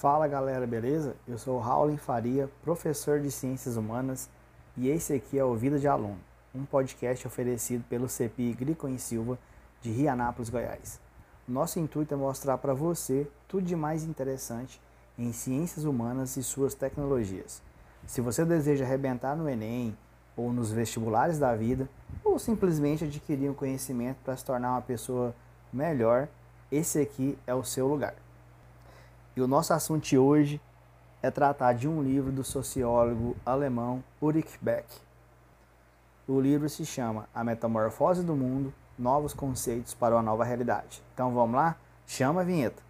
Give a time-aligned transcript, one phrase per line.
[0.00, 1.14] Fala galera, beleza?
[1.28, 4.30] Eu sou Raul Faria, professor de Ciências Humanas
[4.74, 6.16] e esse aqui é o Vida de Aluno,
[6.54, 9.38] um podcast oferecido pelo CPI Grico em Silva
[9.82, 10.98] de Rianápolis, Goiás.
[11.46, 14.80] Nosso intuito é mostrar para você tudo de mais interessante
[15.18, 17.60] em ciências humanas e suas tecnologias.
[18.06, 19.94] Se você deseja arrebentar no Enem
[20.34, 21.86] ou nos vestibulares da vida,
[22.24, 25.34] ou simplesmente adquirir um conhecimento para se tornar uma pessoa
[25.70, 26.26] melhor,
[26.72, 28.14] esse aqui é o seu lugar.
[29.36, 30.60] E o nosso assunto de hoje
[31.22, 34.86] é tratar de um livro do sociólogo alemão Ulrich Beck.
[36.26, 41.02] O livro se chama A Metamorfose do Mundo: Novos Conceitos para uma Nova Realidade.
[41.14, 41.76] Então vamos lá?
[42.06, 42.82] Chama a vinheta.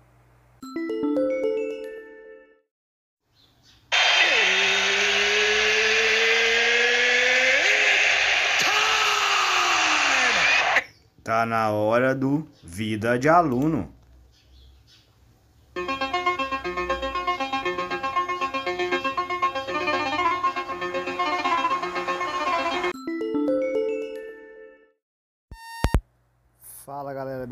[11.22, 13.99] Tá na hora do Vida de Aluno.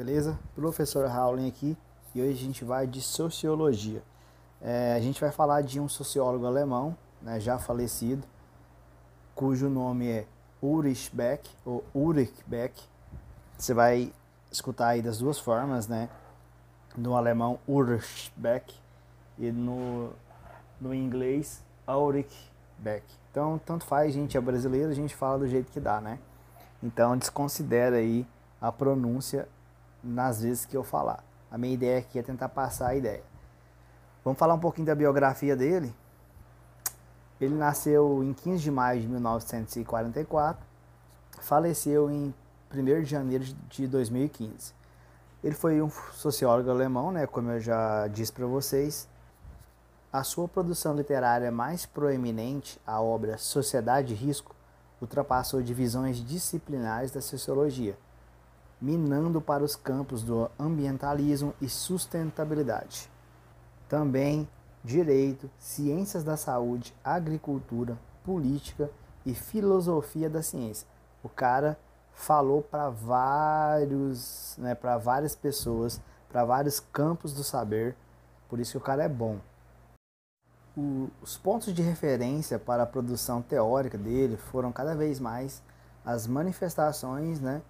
[0.09, 0.39] Beleza?
[0.55, 1.77] Professor Howling aqui
[2.15, 4.03] e hoje a gente vai de sociologia.
[4.59, 8.27] É, a gente vai falar de um sociólogo alemão, né, já falecido,
[9.35, 10.27] cujo nome é
[10.63, 12.83] Ulrich Beck, ou Ulrich Beck.
[13.59, 14.11] Você vai
[14.51, 16.09] escutar aí das duas formas, né?
[16.97, 18.75] No alemão Ulrich Beck
[19.37, 20.11] e no,
[20.81, 23.05] no inglês Ulrich Beck.
[23.31, 26.19] Então, tanto faz, gente é brasileiro, a gente fala do jeito que dá, né?
[26.83, 28.27] Então, desconsidera aí
[28.59, 29.47] a pronúncia
[30.03, 31.25] nas vezes que eu falar.
[31.51, 33.23] A minha ideia aqui é tentar passar a ideia.
[34.25, 35.95] Vamos falar um pouquinho da biografia dele.
[37.41, 40.67] Ele nasceu em 15 de maio de 1944,
[41.41, 42.35] faleceu em
[42.73, 44.75] 1 de janeiro de 2015.
[45.43, 49.09] Ele foi um sociólogo alemão, né, como eu já disse para vocês.
[50.13, 54.55] A sua produção literária mais proeminente, a obra Sociedade e Risco,
[55.01, 57.97] ultrapassou divisões disciplinares da sociologia
[58.81, 63.11] minando para os campos do ambientalismo e sustentabilidade.
[63.89, 64.49] Também
[64.85, 68.91] direito, ciências da saúde, agricultura, política
[69.27, 70.87] e filosofia da ciência.
[71.23, 71.79] O cara
[72.13, 77.97] falou para vários, né, para várias pessoas, para vários campos do saber.
[78.49, 79.39] Por isso que o cara é bom.
[80.77, 85.63] O, os pontos de referência para a produção teórica dele foram cada vez mais
[86.05, 87.61] as manifestações, né,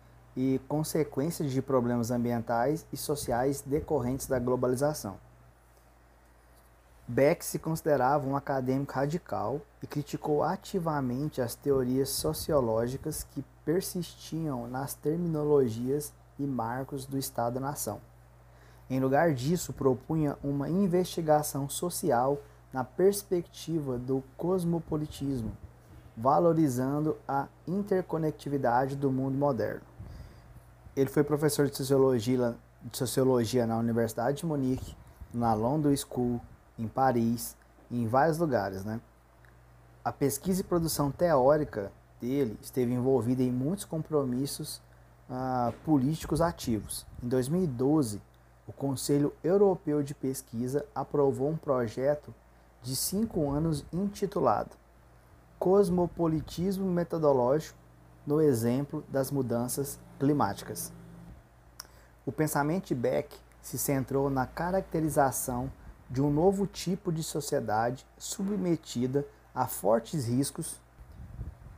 [0.41, 5.17] e consequências de problemas ambientais e sociais decorrentes da globalização.
[7.09, 14.95] Beck se considerava um acadêmico radical e criticou ativamente as teorias sociológicas que persistiam nas
[14.95, 18.01] terminologias e marcos do Estado-nação.
[18.89, 22.39] Em lugar disso, propunha uma investigação social
[22.73, 25.51] na perspectiva do cosmopolitismo,
[26.17, 29.98] valorizando a interconectividade do mundo moderno.
[30.99, 34.97] Ele foi professor de sociologia, de sociologia na Universidade de Munique,
[35.33, 36.41] na London School,
[36.77, 37.57] em Paris,
[37.89, 39.01] em vários lugares, né?
[40.05, 44.83] A pesquisa e produção teórica dele esteve envolvida em muitos compromissos
[45.31, 47.07] uh, políticos ativos.
[47.23, 48.21] Em 2012,
[48.67, 52.35] o Conselho Europeu de Pesquisa aprovou um projeto
[52.83, 54.71] de cinco anos intitulado
[55.61, 57.79] Cosmopolitismo Metodológico
[58.27, 60.93] no exemplo das mudanças climáticas.
[62.27, 65.71] O pensamento de Beck se centrou na caracterização
[66.11, 70.81] de um novo tipo de sociedade submetida a fortes riscos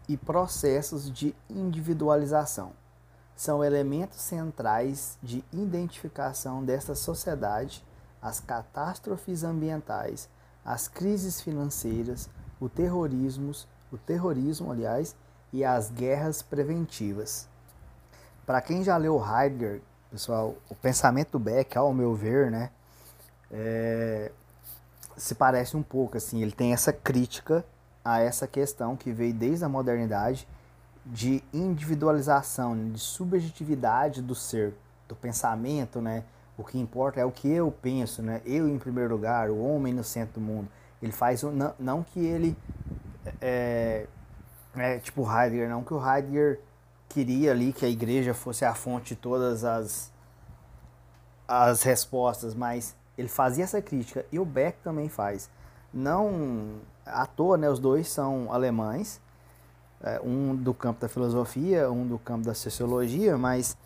[0.08, 2.72] e processos de individualização.
[3.36, 7.84] São elementos centrais de identificação desta sociedade
[8.20, 10.28] as catástrofes ambientais,
[10.64, 12.28] as crises financeiras,
[12.60, 13.52] o terrorismo,
[13.90, 15.16] o terrorismo, aliás,
[15.52, 17.48] e as guerras preventivas.
[18.50, 19.80] Para quem já leu Heidegger,
[20.10, 22.70] pessoal, o pensamento do Beck, ao meu ver, né,
[23.48, 24.32] é,
[25.16, 26.42] se parece um pouco assim.
[26.42, 27.64] Ele tem essa crítica
[28.04, 30.48] a essa questão que veio desde a modernidade
[31.06, 34.74] de individualização, de subjetividade do ser,
[35.06, 36.24] do pensamento, né?
[36.58, 38.42] O que importa é o que eu penso, né?
[38.44, 40.68] Eu em primeiro lugar, o homem no centro do mundo.
[41.00, 42.56] Ele faz não, não que ele
[43.41, 44.08] é,
[44.74, 46.58] é tipo Heidegger, não que o Heidegger
[47.10, 50.10] queria ali que a igreja fosse a fonte de todas as,
[51.47, 55.51] as respostas, mas ele fazia essa crítica e o Beck também faz.
[55.92, 59.21] Não à toa, né, os dois são alemães,
[60.03, 63.77] é, um do campo da filosofia, um do campo da sociologia, mas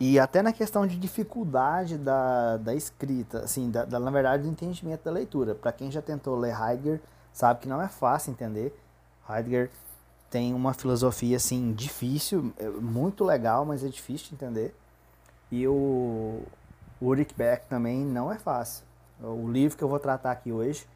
[0.00, 4.48] E até na questão de dificuldade da, da escrita, assim, da, da na verdade, do
[4.48, 5.54] entendimento da leitura.
[5.54, 7.00] Para quem já tentou ler Heidegger,
[7.34, 8.74] sabe que não é fácil entender.
[9.28, 9.70] Heidegger
[10.30, 14.74] tem uma filosofia assim difícil, é muito legal, mas é difícil de entender.
[15.50, 16.42] E o
[17.02, 18.84] Ulrich Beck também não é fácil.
[19.20, 20.86] O livro que eu vou tratar aqui hoje,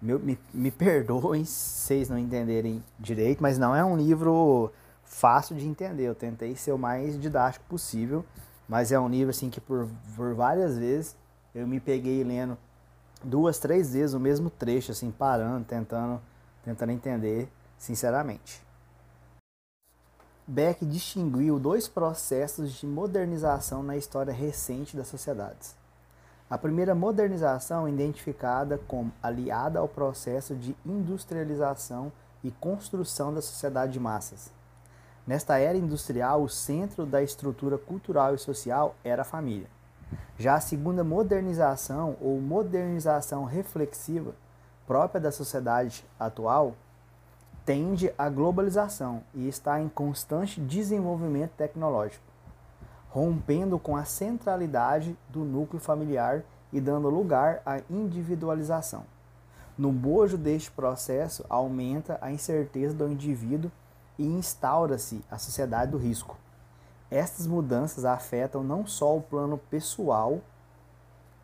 [0.00, 4.72] me, me, me perdoem se vocês não entenderem direito, mas não é um livro
[5.04, 6.02] fácil de entender.
[6.02, 8.24] Eu tentei ser o mais didático possível,
[8.68, 11.16] mas é um livro assim que por, por várias vezes
[11.54, 12.58] eu me peguei lendo
[13.22, 16.20] duas, três vezes o mesmo trecho, assim, parando, tentando,
[16.64, 18.60] tentando entender, sinceramente.
[20.52, 25.74] Beck distinguiu dois processos de modernização na história recente das sociedades.
[26.50, 32.12] A primeira modernização, identificada como aliada ao processo de industrialização
[32.44, 34.52] e construção da sociedade de massas.
[35.26, 39.70] Nesta era industrial, o centro da estrutura cultural e social era a família.
[40.38, 44.34] Já a segunda modernização, ou modernização reflexiva,
[44.86, 46.74] própria da sociedade atual,
[47.64, 52.24] tende à globalização e está em constante desenvolvimento tecnológico,
[53.08, 56.42] rompendo com a centralidade do núcleo familiar
[56.72, 59.04] e dando lugar à individualização.
[59.76, 63.70] No bojo deste processo, aumenta a incerteza do indivíduo
[64.18, 66.36] e instaura-se a sociedade do risco.
[67.10, 70.40] Estas mudanças afetam não só o plano pessoal,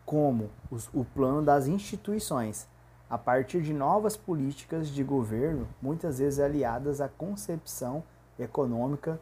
[0.05, 0.49] como
[0.93, 2.67] o plano das instituições,
[3.09, 8.03] a partir de novas políticas de governo, muitas vezes aliadas à concepção
[8.37, 9.19] econômica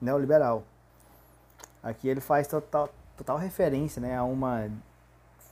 [0.00, 0.62] neoliberal.
[1.82, 4.70] Aqui ele faz total, total referência né, a uma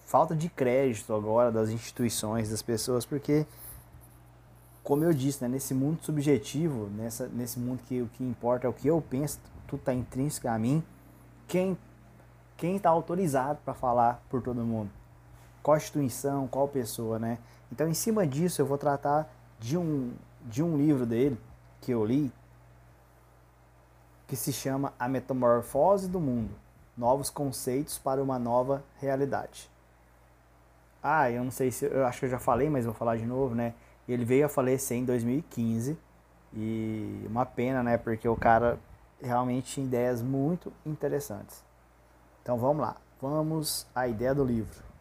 [0.07, 3.47] falta de crédito agora das instituições, das pessoas, porque,
[4.83, 8.71] como eu disse, né, nesse mundo subjetivo, nessa, nesse mundo que o que importa é
[8.71, 10.83] o que eu penso, tudo está intrínseco a mim,
[11.49, 11.77] quem
[12.57, 14.91] quem está autorizado para falar por todo mundo?
[15.65, 17.39] Qual instituição, qual pessoa, né?
[17.73, 19.27] Então, em cima disso, eu vou tratar
[19.59, 20.13] de um,
[20.43, 21.41] de um livro dele
[21.81, 22.31] que eu li,
[24.29, 26.55] que se chama A Metamorfose do Mundo
[26.95, 29.71] Novos Conceitos para uma Nova Realidade.
[31.03, 31.87] Ah, eu não sei se.
[31.87, 33.73] Eu acho que eu já falei, mas vou falar de novo, né?
[34.07, 35.99] Ele veio a falecer em 2015
[36.53, 37.97] e uma pena, né?
[37.97, 38.79] Porque o cara
[39.21, 41.65] realmente tinha ideias muito interessantes.
[42.43, 44.94] Então vamos lá, vamos à ideia do livro.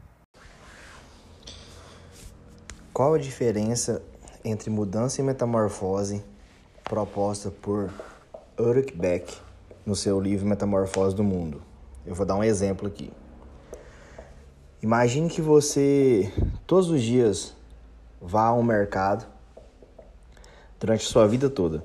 [2.93, 4.03] Qual a diferença
[4.45, 6.23] entre mudança e metamorfose
[6.83, 7.91] proposta por
[8.55, 9.35] Ulrich Beck
[9.83, 11.59] no seu livro Metamorfose do Mundo?
[12.05, 13.11] Eu vou dar um exemplo aqui.
[14.79, 16.31] Imagine que você
[16.67, 17.55] todos os dias
[18.21, 19.25] vá ao mercado
[20.79, 21.83] durante a sua vida toda.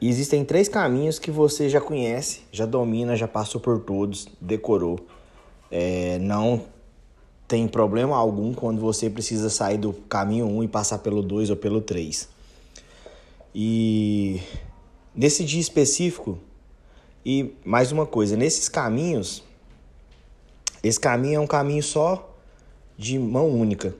[0.00, 4.98] E existem três caminhos que você já conhece, já domina, já passou por todos, decorou.
[5.70, 6.64] É, não
[7.48, 11.56] tem problema algum quando você precisa sair do caminho 1 e passar pelo 2 ou
[11.56, 12.28] pelo 3.
[13.54, 14.42] E
[15.14, 16.38] nesse dia específico,
[17.24, 19.42] e mais uma coisa, nesses caminhos,
[20.82, 22.36] esse caminho é um caminho só
[22.98, 23.94] de mão única.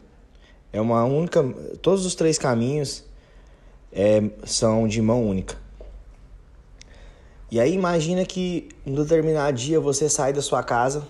[0.71, 1.43] É uma única.
[1.81, 3.03] Todos os três caminhos
[3.91, 5.57] é, são de mão única.
[7.51, 11.09] E aí imagina que em determinado dia você sai da sua casa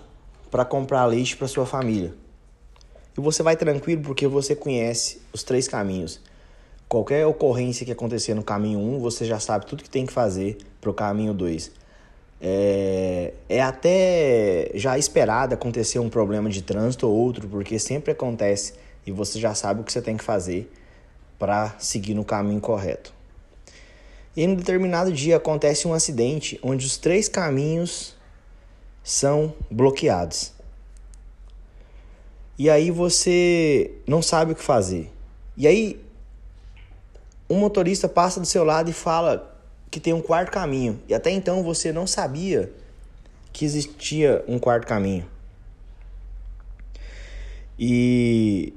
[0.52, 2.14] para comprar leite para sua família.
[3.19, 6.21] E você vai tranquilo porque você conhece os três caminhos.
[6.88, 10.12] Qualquer ocorrência que acontecer no caminho 1, um, você já sabe tudo que tem que
[10.12, 11.73] fazer para o caminho 2.
[12.40, 18.75] É, é até já esperado acontecer um problema de trânsito ou outro, porque sempre acontece
[19.04, 20.73] e você já sabe o que você tem que fazer
[21.40, 23.12] para seguir no caminho correto.
[24.37, 28.14] E em um determinado dia acontece um acidente onde os três caminhos
[29.02, 30.57] são bloqueados.
[32.59, 35.11] E aí você não sabe o que fazer.
[35.57, 36.00] E aí
[37.49, 39.57] um motorista passa do seu lado e fala
[39.91, 41.00] que tem um quarto caminho.
[41.09, 42.71] E até então você não sabia
[43.53, 45.25] que existia um quarto caminho.
[47.79, 48.75] E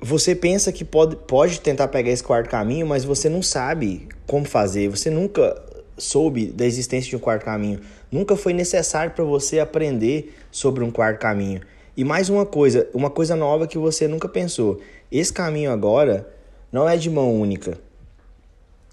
[0.00, 4.46] você pensa que pode, pode tentar pegar esse quarto caminho, mas você não sabe como
[4.46, 4.88] fazer.
[4.88, 5.60] Você nunca
[5.96, 7.80] soube da existência de um quarto caminho.
[8.10, 11.60] Nunca foi necessário para você aprender sobre um quarto caminho.
[11.98, 14.78] E mais uma coisa, uma coisa nova que você nunca pensou.
[15.10, 16.32] Esse caminho agora
[16.70, 17.76] não é de mão única,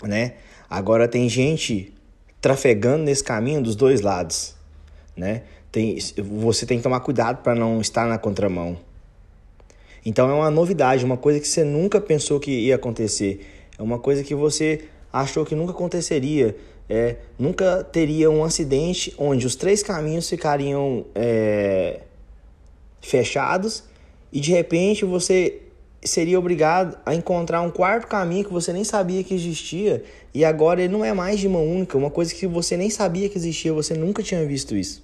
[0.02, 0.34] né?
[0.68, 1.94] Agora tem gente
[2.42, 4.56] trafegando nesse caminho dos dois lados,
[5.16, 5.44] né?
[5.72, 8.76] Tem, você tem que tomar cuidado para não estar na contramão.
[10.04, 13.46] Então é uma novidade, uma coisa que você nunca pensou que ia acontecer.
[13.78, 16.56] É uma coisa que você achou que nunca aconteceria.
[16.90, 22.00] é, nunca teria um acidente onde os três caminhos ficariam é,
[23.06, 23.84] fechados
[24.32, 25.62] e de repente você
[26.04, 30.82] seria obrigado a encontrar um quarto caminho que você nem sabia que existia e agora
[30.82, 33.74] ele não é mais de mão única, uma coisa que você nem sabia que existia,
[33.74, 35.04] você nunca tinha visto isso.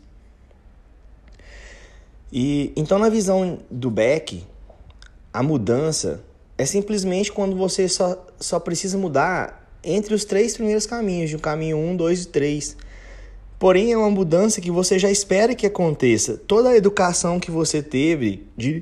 [2.32, 4.44] E então na visão do Beck,
[5.34, 6.24] a mudança
[6.58, 11.40] é simplesmente quando você só, só precisa mudar entre os três primeiros caminhos, de um
[11.40, 12.78] caminho 1, um, 2 e 3.
[13.62, 16.36] Porém, é uma mudança que você já espera que aconteça.
[16.36, 18.82] Toda a educação que você teve de,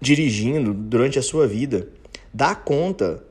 [0.00, 1.86] dirigindo durante a sua vida
[2.34, 3.22] dá conta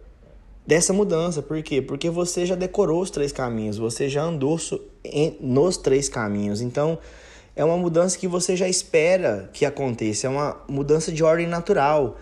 [0.66, 1.42] dessa mudança.
[1.42, 1.82] Por quê?
[1.82, 4.58] Porque você já decorou os três caminhos, você já andou
[5.42, 6.62] nos três caminhos.
[6.62, 6.98] Então,
[7.58, 12.18] é uma mudança que você já espera que aconteça, é uma mudança de ordem natural.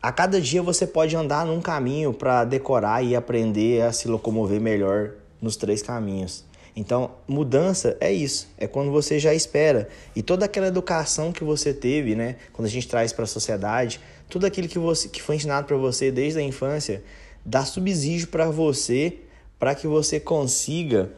[0.00, 4.60] A cada dia você pode andar num caminho para decorar e aprender a se locomover
[4.60, 6.44] melhor nos três caminhos.
[6.76, 9.88] Então, mudança é isso, é quando você já espera.
[10.14, 14.00] E toda aquela educação que você teve, né, quando a gente traz para a sociedade,
[14.28, 17.02] tudo aquilo que, você, que foi ensinado para você desde a infância,
[17.44, 19.18] dá subsídio para você,
[19.58, 21.10] para que você consiga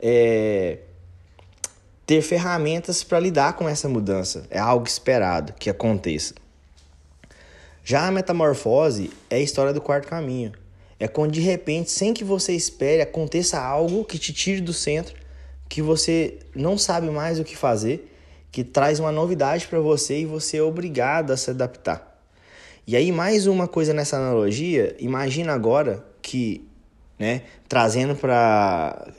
[0.00, 0.78] é,
[2.04, 4.46] ter ferramentas para lidar com essa mudança.
[4.50, 6.34] É algo esperado que aconteça.
[7.84, 10.52] Já a metamorfose é a história do quarto caminho.
[10.98, 15.14] É quando de repente, sem que você espere, aconteça algo que te tire do centro,
[15.68, 18.12] que você não sabe mais o que fazer,
[18.52, 22.14] que traz uma novidade para você e você é obrigado a se adaptar.
[22.86, 26.66] E aí, mais uma coisa nessa analogia, imagina agora que,
[27.18, 29.12] né, trazendo para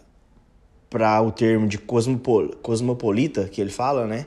[0.90, 4.26] para o termo de cosmopol, cosmopolita que ele fala, né?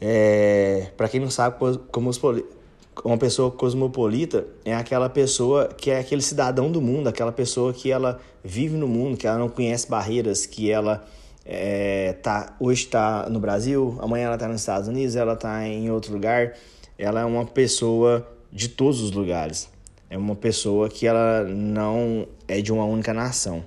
[0.00, 1.58] É, para quem não sabe,
[1.90, 2.61] cosmopolita
[3.04, 7.90] uma pessoa cosmopolita é aquela pessoa que é aquele cidadão do mundo, aquela pessoa que
[7.90, 11.04] ela vive no mundo, que ela não conhece barreiras, que ela
[11.44, 15.90] é, tá, hoje está no Brasil, amanhã ela está nos Estados Unidos, ela está em
[15.90, 16.54] outro lugar.
[16.98, 19.68] Ela é uma pessoa de todos os lugares.
[20.10, 23.64] É uma pessoa que ela não é de uma única nação.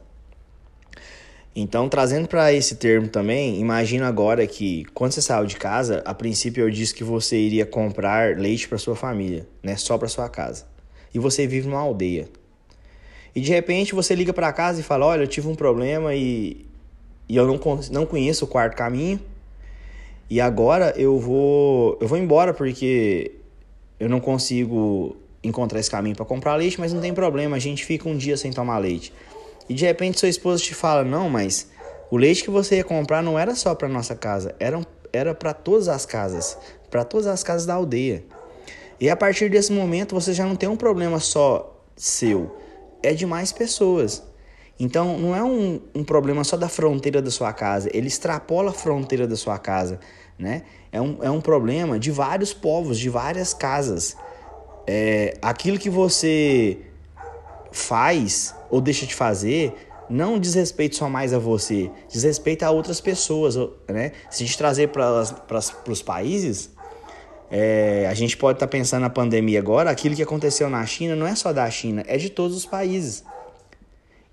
[1.55, 6.13] Então, trazendo para esse termo também, imagina agora que quando você saiu de casa, a
[6.13, 10.27] princípio eu disse que você iria comprar leite para sua família, né, só para sua
[10.27, 10.65] casa.
[11.13, 12.27] E você vive numa aldeia.
[13.33, 16.65] E de repente você liga para casa e fala: "Olha, eu tive um problema e,
[17.29, 17.59] e eu não,
[17.89, 19.19] não conheço o quarto caminho.
[20.29, 23.31] E agora eu vou eu vou embora porque
[23.97, 27.85] eu não consigo encontrar esse caminho para comprar leite, mas não tem problema, a gente
[27.85, 29.13] fica um dia sem tomar leite.
[29.67, 31.67] E de repente sua esposa te fala: "Não, mas
[32.09, 34.79] o leite que você ia comprar não era só para nossa casa, era
[35.11, 36.57] era para todas as casas,
[36.89, 38.23] para todas as casas da aldeia".
[38.99, 42.55] E a partir desse momento você já não tem um problema só seu,
[43.03, 44.23] é de mais pessoas.
[44.79, 48.73] Então não é um, um problema só da fronteira da sua casa, ele extrapola a
[48.73, 49.99] fronteira da sua casa,
[50.37, 50.63] né?
[50.91, 54.15] É um, é um problema de vários povos, de várias casas.
[54.87, 56.77] É, aquilo que você
[57.71, 59.73] faz ou deixa de fazer
[60.09, 63.55] não diz respeito só mais a você, diz respeito a outras pessoas,
[63.87, 64.11] né?
[64.29, 65.23] Se a gente trazer para
[65.87, 66.69] os países,
[67.49, 71.15] é, a gente pode estar tá pensando na pandemia agora, aquilo que aconteceu na China
[71.15, 73.23] não é só da China, é de todos os países.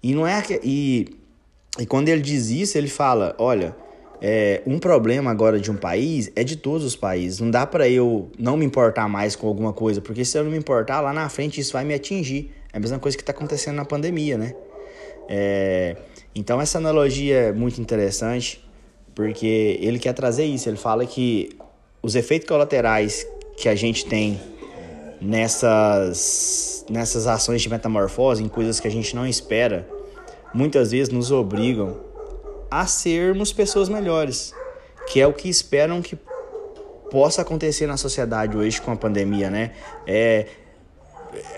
[0.02, 1.16] E não é e,
[1.78, 3.74] e quando ele diz isso, ele fala, olha,
[4.20, 7.40] é, um problema agora de um país é de todos os países.
[7.40, 10.50] Não dá para eu não me importar mais com alguma coisa, porque se eu não
[10.50, 12.52] me importar lá na frente isso vai me atingir.
[12.72, 14.54] É a mesma coisa que está acontecendo na pandemia, né?
[15.28, 15.96] É,
[16.34, 18.64] então essa analogia é muito interessante
[19.14, 20.68] porque ele quer trazer isso.
[20.68, 21.50] Ele fala que
[22.02, 23.26] os efeitos colaterais
[23.56, 24.40] que a gente tem
[25.20, 29.86] nessas, nessas ações de metamorfose, em coisas que a gente não espera,
[30.52, 32.00] muitas vezes nos obrigam
[32.70, 34.54] a sermos pessoas melhores,
[35.06, 36.18] que é o que esperam que
[37.10, 39.72] possa acontecer na sociedade hoje com a pandemia, né?
[40.06, 40.46] É,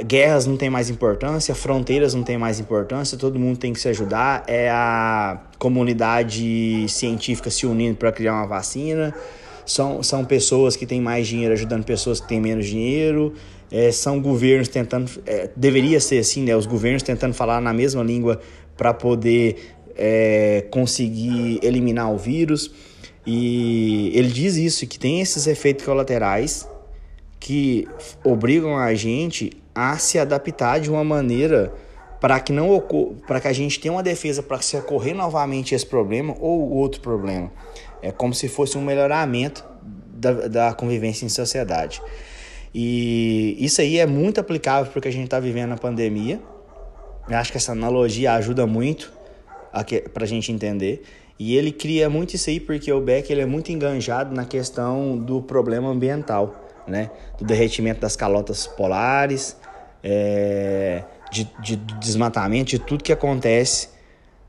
[0.04, 3.88] guerras não tem mais importância, fronteiras não tem mais importância, todo mundo tem que se
[3.88, 9.14] ajudar, é a comunidade científica se unindo para criar uma vacina,
[9.66, 13.34] são, são pessoas que têm mais dinheiro ajudando pessoas que têm menos dinheiro,
[13.70, 18.02] é, são governos tentando, é, deveria ser assim, né, os governos tentando falar na mesma
[18.02, 18.40] língua
[18.76, 22.70] para poder é, conseguir eliminar o vírus,
[23.26, 26.68] e ele diz isso, que tem esses efeitos colaterais
[27.40, 27.88] que
[28.22, 31.72] obrigam a gente a se adaptar de uma maneira
[32.20, 32.82] para que não
[33.26, 37.00] para que a gente tenha uma defesa para se ocorrer novamente esse problema ou outro
[37.00, 37.52] problema.
[38.00, 42.00] É como se fosse um melhoramento da, da convivência em sociedade.
[42.74, 46.40] E isso aí é muito aplicável para o que a gente está vivendo na pandemia.
[47.28, 49.12] Eu acho que essa analogia ajuda muito
[50.12, 51.02] para a gente entender.
[51.38, 55.18] E ele cria muito isso aí porque o Beck ele é muito enganjado na questão
[55.18, 56.54] do problema ambiental,
[56.86, 57.10] né?
[57.38, 59.56] Do derretimento das calotas polares,
[60.04, 63.88] é, de, de, desmatamento, de tudo que acontece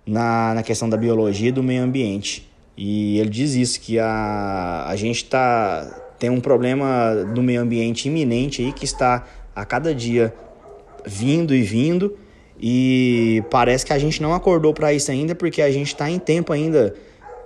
[0.05, 2.51] na, na questão da biologia e do meio ambiente.
[2.77, 8.09] E ele diz isso, que a, a gente tá, tem um problema do meio ambiente
[8.09, 10.33] iminente aí que está a cada dia
[11.05, 12.17] vindo e vindo
[12.59, 16.19] e parece que a gente não acordou para isso ainda, porque a gente está em
[16.19, 16.93] tempo ainda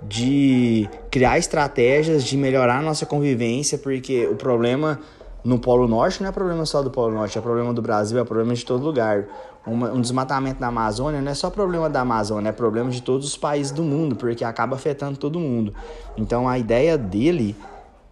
[0.02, 5.00] de criar estratégias, de melhorar a nossa convivência, porque o problema
[5.44, 8.24] no Polo Norte não é problema só do Polo Norte, é problema do Brasil, é
[8.24, 9.26] problema de todo lugar.
[9.66, 13.26] Uma, um desmatamento da Amazônia não é só problema da Amazônia, é problema de todos
[13.26, 15.74] os países do mundo, porque acaba afetando todo mundo.
[16.16, 17.56] Então a ideia dele,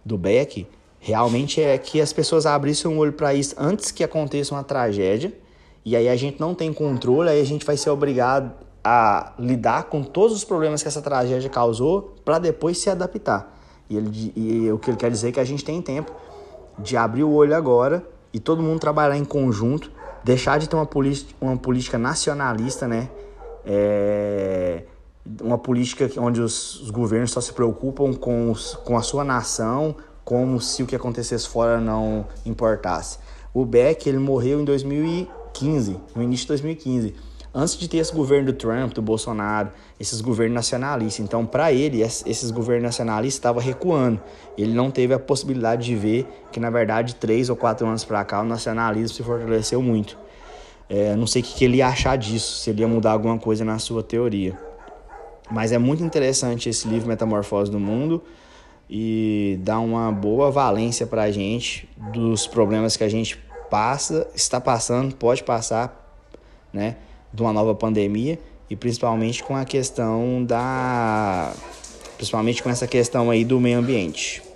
[0.03, 0.67] do Beck,
[0.99, 5.33] realmente é que as pessoas abrissem o olho para isso antes que aconteça uma tragédia
[5.85, 8.51] e aí a gente não tem controle, aí a gente vai ser obrigado
[8.83, 13.57] a lidar com todos os problemas que essa tragédia causou para depois se adaptar.
[13.89, 16.11] E, ele, e o que ele quer dizer é que a gente tem tempo
[16.79, 19.91] de abrir o olho agora e todo mundo trabalhar em conjunto,
[20.23, 20.87] deixar de ter uma,
[21.41, 23.09] uma política nacionalista, né?
[23.65, 24.83] É,
[25.41, 29.95] uma política onde os, os, governos só se preocupam com, os, com a sua nação,
[30.23, 33.19] como se o que acontecesse fora não importasse.
[33.53, 35.27] O Beck ele morreu em 2000
[35.59, 37.15] 2015, no início de 2015,
[37.53, 41.25] antes de ter esse governo do Trump, do Bolsonaro, esses governos nacionalistas.
[41.25, 44.21] Então, para ele, esses governos nacionalistas estavam recuando.
[44.57, 48.23] Ele não teve a possibilidade de ver que, na verdade, três ou quatro anos para
[48.23, 50.17] cá, o nacionalismo se fortaleceu muito.
[50.87, 53.65] É, não sei o que ele ia achar disso, se ele ia mudar alguma coisa
[53.65, 54.57] na sua teoria.
[55.51, 58.23] Mas é muito interessante esse livro Metamorfose do Mundo
[58.89, 63.37] e dá uma boa valência para a gente dos problemas que a gente
[63.69, 66.17] passa, está passando, pode passar,
[66.71, 66.97] né,
[67.31, 68.39] de uma nova pandemia
[68.69, 71.53] e principalmente com a questão da
[72.17, 74.48] principalmente com essa questão aí do meio ambiente.